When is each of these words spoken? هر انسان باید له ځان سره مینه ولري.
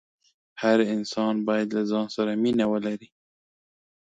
هر 0.61 0.77
انسان 0.95 1.35
باید 1.47 1.67
له 1.75 1.81
ځان 1.91 2.07
سره 2.15 2.31
مینه 2.43 2.65
ولري. 2.71 3.09